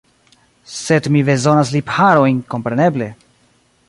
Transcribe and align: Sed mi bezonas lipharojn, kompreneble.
Sed 0.75 1.09
mi 1.15 1.21
bezonas 1.27 1.73
lipharojn, 1.77 2.41
kompreneble. 2.55 3.11